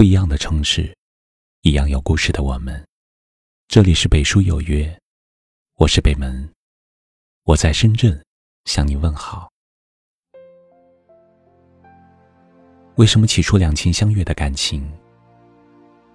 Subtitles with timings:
[0.00, 0.96] 不一样的城市，
[1.60, 2.82] 一样有故事的我们。
[3.68, 4.98] 这里是北书有约，
[5.74, 6.50] 我是北门，
[7.44, 8.18] 我在深圳
[8.64, 9.50] 向你问好。
[12.96, 14.90] 为什么起初两情相悦的感情，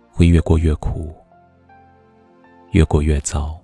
[0.09, 1.15] 会越过越苦，
[2.71, 3.63] 越过越糟，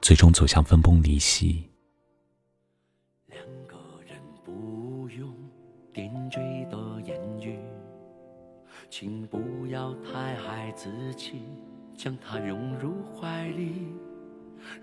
[0.00, 1.69] 最终走向分崩离析？
[9.00, 11.40] 请不要太爱自己，
[11.96, 13.94] 将它拥入怀里。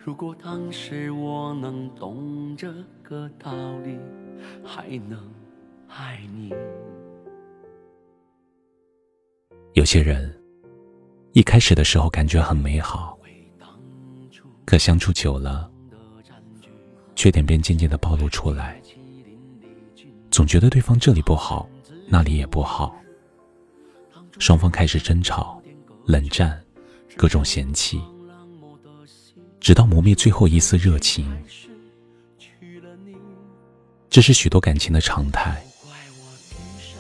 [0.03, 3.95] 如果当时我能懂这个道理，
[4.65, 5.31] 还能
[5.87, 6.51] 爱你。
[9.73, 10.35] 有些人
[11.33, 13.19] 一开始的时候感觉很美好，
[14.65, 15.69] 可相处久了，
[17.15, 18.81] 缺点便渐渐的暴露出来，
[20.31, 21.69] 总觉得对方这里不好，
[22.09, 22.99] 那里也不好，
[24.39, 25.61] 双方开始争吵、
[26.05, 26.63] 冷战，
[27.15, 27.99] 各种嫌弃，
[29.59, 31.31] 直到磨灭最后一丝热情。
[34.09, 35.61] 这是许多感情的常态。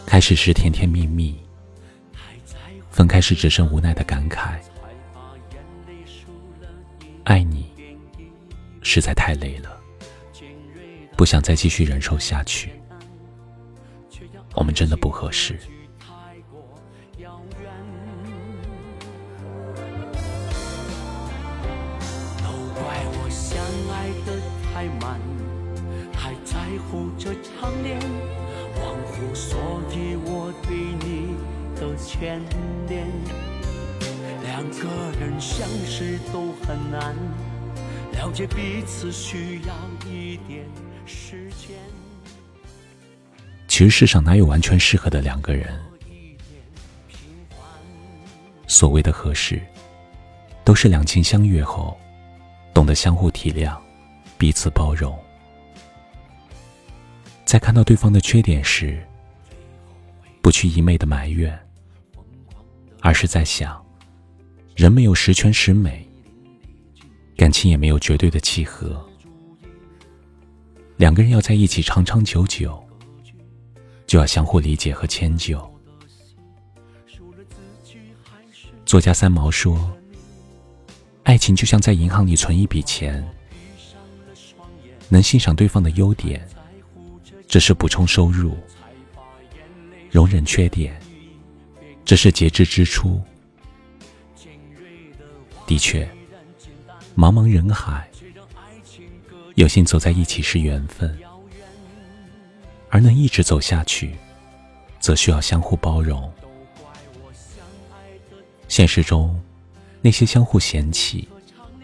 [0.05, 1.37] 开始时甜甜蜜蜜，
[2.89, 4.57] 分开时只剩无奈的感慨。
[7.25, 7.69] 爱你
[8.81, 9.77] 实在太累了，
[11.15, 12.71] 不想再继续忍受下去。
[14.55, 15.59] 我们真的不合适。
[23.29, 23.57] 相
[23.91, 25.19] 爱的太慢，
[26.13, 26.57] 太在
[26.89, 27.99] 乎这场恋，
[28.81, 29.59] 忘乎所
[29.91, 31.35] 以我对你
[31.75, 32.41] 的牵
[32.87, 33.07] 连。
[34.43, 34.87] 两个
[35.19, 37.15] 人相识都很难，
[38.13, 39.73] 了解彼此需要
[40.09, 40.65] 一点
[41.05, 41.77] 时间。
[43.67, 45.79] 其实世上哪有完全适合的两个人？
[48.65, 49.61] 所谓的合适，
[50.63, 51.97] 都是两情相悦后，
[52.77, 53.75] 懂得相互体谅，
[54.37, 55.17] 彼此包容。
[57.43, 59.03] 在看到对方的缺点时，
[60.43, 61.59] 不去一昧的埋怨，
[63.01, 63.83] 而是在想，
[64.75, 66.07] 人没有十全十美，
[67.35, 69.03] 感情也没有绝对的契合。
[70.97, 72.79] 两个人要在一起长长久久，
[74.05, 75.67] 就要相互理解和迁就。
[78.85, 79.91] 作家三毛说
[81.27, 83.21] ：“爱情就像在银行里存一笔钱，
[85.09, 86.47] 能欣赏对方的优点，
[87.49, 88.51] 这是补充收入；
[90.09, 90.97] 容忍缺点，
[92.05, 93.21] 这是节制支出。”
[95.67, 96.09] 的确，
[97.13, 98.09] 茫茫人海，
[99.55, 101.19] 有幸走在一起是缘分，
[102.89, 104.15] 而能一直走下去，
[105.01, 106.31] 则需要相互包容。
[108.69, 109.37] 现实中，
[110.07, 111.27] 那些相互嫌弃，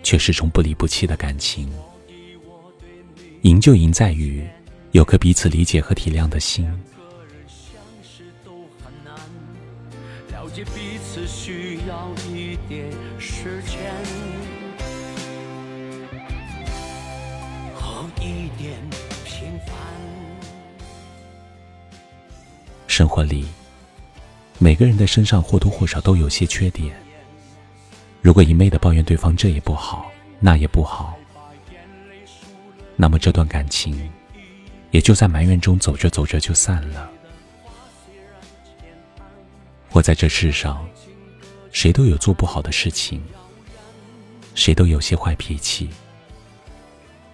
[0.02, 1.70] 却始终不离不弃的感情，
[3.42, 4.48] 赢就赢在于
[4.94, 6.66] 有颗彼此理解和体谅的心。
[10.32, 12.90] 了解彼此需要一点
[13.20, 13.92] 时间
[17.76, 18.80] 和一点
[19.26, 19.76] 平凡。
[22.88, 23.46] 生活里，
[24.60, 27.03] 每个人的身上或多或少都有些缺点。
[28.24, 31.14] 如果一昧的抱怨对方这也不好，那也不好，
[32.96, 34.10] 那么这段感情
[34.92, 37.12] 也就在埋怨中走着走着就散了。
[39.90, 40.88] 活在这世上，
[41.74, 43.22] 谁都有做不好的事情，
[44.56, 45.90] 谁都有些坏脾气，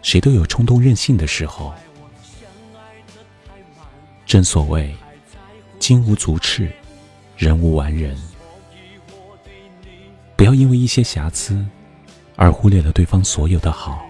[0.01, 1.71] 谁都有冲动任性的时候。
[4.25, 4.91] 正所谓，
[5.77, 6.71] 金无足赤，
[7.37, 8.17] 人无完人。
[10.39, 11.65] 不要因为一些瑕疵，
[12.37, 14.09] 而忽略了对方所有的好。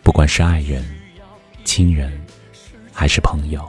[0.00, 0.84] 不管是爱人、
[1.64, 2.24] 亲人，
[2.92, 3.68] 还是朋友。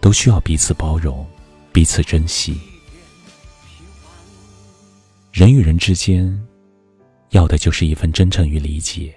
[0.00, 1.26] 都需要彼此包容，
[1.72, 2.56] 彼此珍惜。
[5.32, 6.46] 人与人之间，
[7.30, 9.12] 要的就是一份真诚与理解；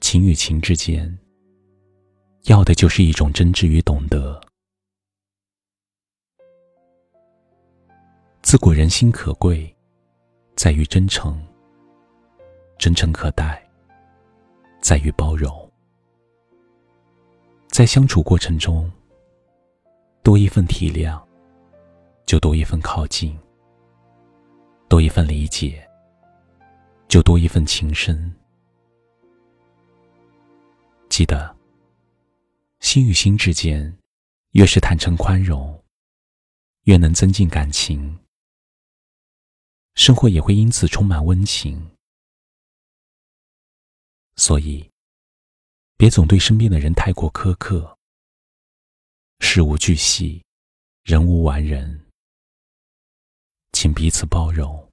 [0.00, 1.18] 情与情之间，
[2.44, 4.40] 要的就是一种真挚与懂得。
[8.50, 9.72] 自古人心可贵，
[10.56, 11.38] 在于真诚；
[12.80, 13.64] 真诚可待，
[14.80, 15.72] 在于包容。
[17.68, 18.90] 在相处过程中，
[20.24, 21.22] 多一份体谅，
[22.26, 23.38] 就多一份靠近；
[24.88, 25.88] 多一份理解，
[27.06, 28.34] 就多一份情深。
[31.08, 31.54] 记得，
[32.80, 33.96] 心与心之间，
[34.54, 35.80] 越是坦诚宽容，
[36.86, 38.18] 越能增进感情，
[39.94, 41.96] 生活也会因此充满温情。
[44.36, 44.90] 所以，
[45.96, 47.98] 别总对身边的人太过苛刻。
[49.40, 50.42] 事无巨细，
[51.04, 52.06] 人无完人，
[53.72, 54.89] 请彼此包容。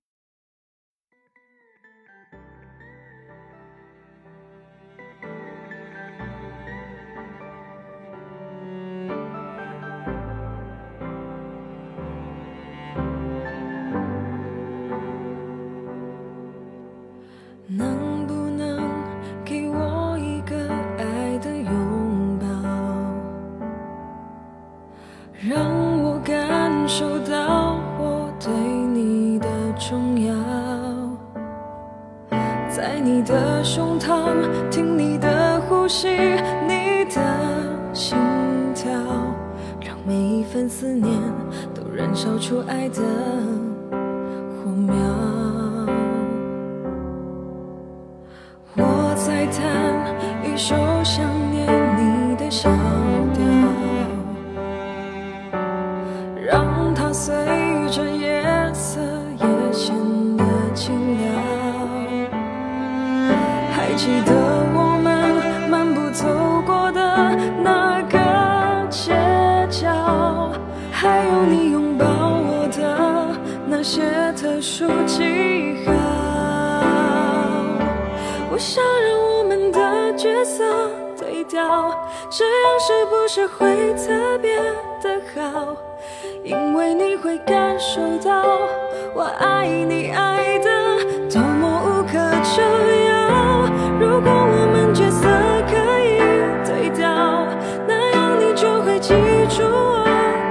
[25.39, 29.48] 让我感受到我对你的
[29.78, 30.34] 重要
[32.69, 34.34] 在你的胸膛
[34.72, 36.07] 听你的呼吸，
[36.68, 37.22] 你的
[37.94, 38.18] 心
[38.74, 38.92] 跳，
[39.80, 41.12] 让每一份思念
[41.74, 43.01] 都燃烧出爱的
[44.57, 44.95] 火苗。
[48.75, 49.63] 我在弹
[50.44, 50.75] 一首
[63.98, 64.32] 记得
[64.76, 65.42] 我们
[65.72, 66.28] 漫步走
[66.68, 68.20] 过的那个
[68.92, 69.12] 街
[69.72, 70.52] 角，
[70.92, 73.36] 还有你拥抱我的
[73.66, 74.04] 那些
[74.34, 75.92] 特殊记号。
[78.52, 80.64] 我想让我们的角色
[81.20, 81.90] 对调，
[82.30, 84.56] 这样是不是会特别
[85.02, 85.76] 的好？
[86.44, 88.46] 因为你会感受到
[89.16, 90.67] 我爱你爱的
[94.18, 95.30] 如果我们角色
[95.69, 96.18] 可以
[96.66, 97.46] 对调，
[97.88, 99.14] 那样你就会记
[99.48, 100.04] 住我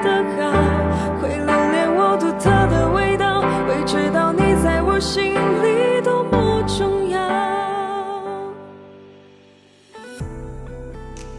[0.04, 7.18] 的好，会留恋我独特的味道，会知道你在我心里多么重要。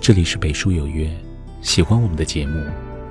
[0.01, 1.09] 这里是北书有约，
[1.61, 2.61] 喜欢我们的节目，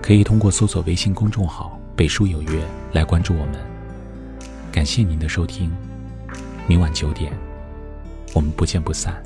[0.03, 2.61] 可以通过搜索微信公众号“北书有约”
[2.93, 3.55] 来关注我们。
[4.71, 5.75] 感谢您的收听，
[6.67, 7.33] 明晚九点。
[8.35, 9.26] 我们不见不散。